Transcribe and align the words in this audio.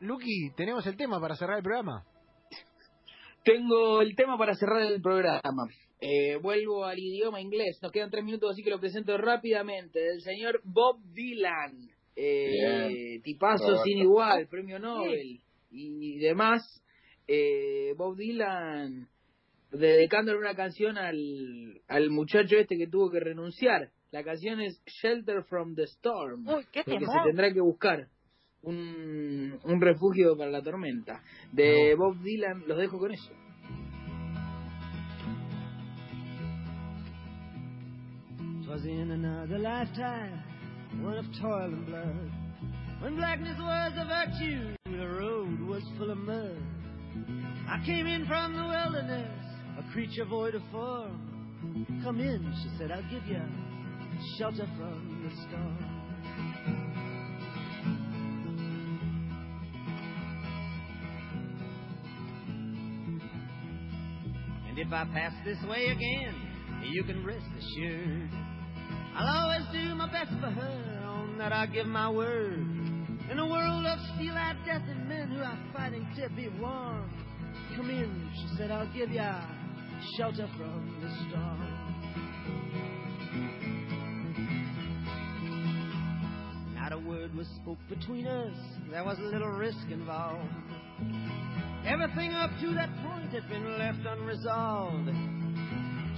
Luqui, 0.00 0.50
tenemos 0.56 0.86
el 0.86 0.96
tema 0.96 1.20
para 1.20 1.36
cerrar 1.36 1.58
el 1.58 1.62
programa. 1.62 2.04
Tengo 3.44 4.02
el 4.02 4.14
tema 4.14 4.36
para 4.36 4.54
cerrar 4.54 4.82
el 4.82 5.00
programa. 5.00 5.68
Eh, 6.00 6.36
vuelvo 6.36 6.84
al 6.84 6.98
idioma 6.98 7.40
inglés. 7.40 7.78
Nos 7.82 7.92
quedan 7.92 8.10
tres 8.10 8.24
minutos, 8.24 8.50
así 8.50 8.62
que 8.62 8.70
lo 8.70 8.80
presento 8.80 9.16
rápidamente. 9.16 10.00
Del 10.00 10.20
señor 10.20 10.60
Bob 10.64 11.00
Dylan. 11.14 11.88
Eh, 12.16 13.20
tipazo 13.22 13.76
sin 13.84 13.98
igual, 13.98 14.48
premio 14.48 14.78
Nobel 14.78 15.40
y 15.70 16.18
demás. 16.18 16.82
Eh, 17.28 17.92
Bob 17.96 18.16
Dylan 18.16 19.08
dedicándole 19.70 20.38
una 20.38 20.54
canción 20.54 20.96
al, 20.96 21.82
al 21.88 22.10
muchacho 22.10 22.56
este 22.56 22.76
que 22.76 22.86
tuvo 22.86 23.10
que 23.10 23.20
renunciar. 23.20 23.90
La 24.12 24.22
canción 24.24 24.60
es 24.60 24.82
Shelter 24.86 25.42
from 25.44 25.74
the 25.74 25.82
Storm. 25.84 26.48
Uy, 26.48 26.64
qué 26.72 26.82
porque 26.84 27.04
se 27.04 27.20
tendrá 27.24 27.52
que 27.52 27.60
buscar 27.60 28.08
un, 28.66 29.58
un 29.64 29.80
refugio 29.80 30.36
para 30.36 30.50
la 30.50 30.62
tormenta. 30.62 31.22
De 31.52 31.94
Bob 31.96 32.20
Dylan, 32.22 32.64
los 32.66 32.78
dejo 32.78 32.98
con 32.98 33.12
eso. 33.12 33.32
Twas 38.64 38.84
in 38.84 39.12
another 39.12 39.58
lifetime, 39.58 40.42
one 41.00 41.16
of 41.16 41.26
toil 41.40 41.72
and 41.72 41.86
blood. 41.86 42.30
When 43.00 43.16
blackness 43.16 43.56
was 43.60 43.92
a 43.96 44.04
virtue, 44.04 44.74
the 44.84 45.06
road 45.06 45.60
was 45.60 45.82
full 45.96 46.10
of 46.10 46.18
mud. 46.18 46.58
I 47.68 47.84
came 47.86 48.06
in 48.06 48.26
from 48.26 48.56
the 48.56 48.64
wilderness, 48.64 49.44
a 49.78 49.92
creature 49.92 50.24
void 50.24 50.56
of 50.56 50.62
form. 50.72 52.00
Come 52.02 52.20
in, 52.20 52.52
she 52.62 52.78
said, 52.78 52.90
I'll 52.90 53.02
give 53.02 53.26
you 53.28 53.42
shelter 54.38 54.66
from 54.76 55.22
the 55.22 55.30
storm. 55.46 55.96
And 64.76 64.86
if 64.86 64.92
I 64.92 65.04
pass 65.06 65.32
this 65.42 65.56
way 65.70 65.86
again, 65.86 66.34
you 66.82 67.02
can 67.04 67.24
rest 67.24 67.46
assured. 67.58 68.30
I'll 69.14 69.44
always 69.44 69.66
do 69.72 69.94
my 69.94 70.06
best 70.12 70.30
for 70.32 70.50
her, 70.50 71.02
on 71.06 71.38
that 71.38 71.50
I 71.50 71.64
give 71.64 71.86
my 71.86 72.10
word. 72.10 72.58
In 73.30 73.38
a 73.38 73.46
world 73.46 73.86
of 73.86 73.98
steel-eyed 74.14 74.58
death 74.66 74.82
and 74.86 75.08
men 75.08 75.28
who 75.28 75.40
are 75.40 75.58
fighting 75.74 76.06
to 76.16 76.28
be 76.28 76.48
warm. 76.60 77.10
Come 77.74 77.88
in, 77.88 78.30
she 78.34 78.56
said, 78.58 78.70
I'll 78.70 78.92
give 78.92 79.10
ya 79.10 79.40
shelter 80.18 80.46
from 80.58 81.00
the 81.00 81.08
storm. 81.30 83.05
Was 87.36 87.46
spoke 87.60 87.78
between 87.90 88.26
us, 88.26 88.56
there 88.90 89.04
was 89.04 89.18
a 89.18 89.22
little 89.22 89.50
risk 89.50 89.90
involved. 89.90 90.48
Everything 91.86 92.32
up 92.32 92.50
to 92.62 92.72
that 92.72 92.88
point 93.04 93.30
had 93.30 93.46
been 93.50 93.78
left 93.78 93.98
unresolved. 94.06 95.10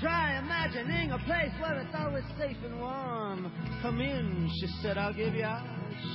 Try 0.00 0.38
imagining 0.38 1.12
a 1.12 1.18
place 1.18 1.52
where 1.60 1.78
it's 1.80 1.94
always 1.96 2.24
safe 2.36 2.56
and 2.64 2.80
warm. 2.80 3.52
Come 3.80 4.00
in, 4.00 4.50
she 4.60 4.66
said, 4.82 4.98
I'll 4.98 5.14
give 5.14 5.34
you 5.34 5.46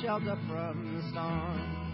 shelter 0.02 0.38
from 0.50 1.02
the 1.02 1.10
storm. 1.12 1.89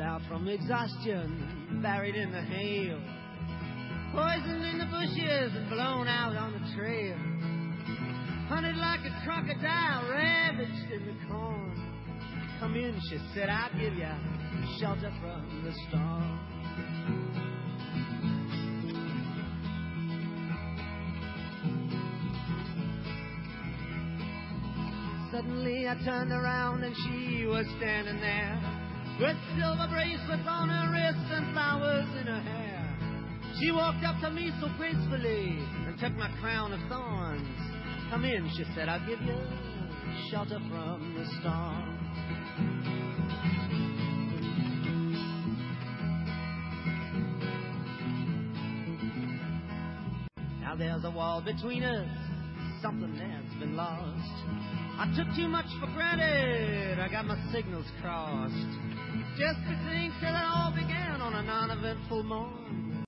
Out 0.00 0.22
from 0.28 0.48
exhaustion, 0.48 1.80
buried 1.82 2.14
in 2.14 2.32
the 2.32 2.42
hail, 2.42 3.00
poisoned 4.12 4.64
in 4.64 4.78
the 4.78 4.86
bushes 4.86 5.56
and 5.56 5.68
blown 5.68 6.08
out 6.08 6.36
on 6.36 6.52
the 6.52 6.76
trail 6.76 7.16
hunted 8.48 8.76
like 8.76 9.00
a 9.00 9.24
crocodile, 9.26 10.08
ravaged 10.08 10.90
in 10.90 11.04
the 11.06 11.26
corn. 11.28 11.74
Come 12.58 12.74
in, 12.76 12.98
she 13.10 13.18
said, 13.34 13.50
I'll 13.50 13.70
give 13.78 13.92
you 13.92 14.08
shelter 14.80 15.12
from 15.20 15.62
the 15.64 15.72
storm. 15.86 16.40
Suddenly 25.30 25.86
I 25.86 25.94
turned 26.06 26.32
around 26.32 26.84
and 26.84 26.96
she 26.96 27.44
was 27.44 27.66
standing 27.76 28.18
there 28.18 28.77
with 29.20 29.36
silver 29.58 29.88
bracelets 29.90 30.46
on 30.46 30.68
her 30.68 30.92
wrists 30.92 31.30
and 31.32 31.52
flowers 31.52 32.06
in 32.20 32.26
her 32.26 32.40
hair. 32.40 32.96
She 33.58 33.72
walked 33.72 34.04
up 34.04 34.20
to 34.20 34.30
me 34.30 34.52
so 34.60 34.68
gracefully 34.76 35.58
and 35.86 35.98
took 35.98 36.12
my 36.12 36.30
crown 36.40 36.72
of 36.72 36.80
thorns. 36.88 37.42
Come 38.10 38.24
in, 38.24 38.48
she 38.56 38.64
said, 38.76 38.88
I'll 38.88 39.04
give 39.08 39.20
you 39.22 39.36
shelter 40.30 40.60
from 40.70 41.14
the 41.16 41.26
storm. 41.40 41.98
Now 50.60 50.76
there's 50.76 51.04
a 51.04 51.10
wall 51.10 51.42
between 51.42 51.82
us, 51.82 52.27
something 52.82 53.12
that's 53.16 53.54
been 53.60 53.76
lost. 53.76 54.32
I 54.98 55.12
took 55.16 55.26
too 55.36 55.48
much 55.48 55.66
for 55.80 55.86
granted, 55.94 56.98
I 56.98 57.08
got 57.08 57.26
my 57.26 57.38
signals 57.52 57.86
crossed. 58.00 58.54
Just 59.38 59.58
to 59.66 59.74
think 59.88 60.12
till 60.20 60.34
it 60.34 60.46
all 60.54 60.72
began 60.74 61.20
on 61.20 61.34
a 61.34 61.42
non-eventful 61.42 62.22
morn. 62.24 62.88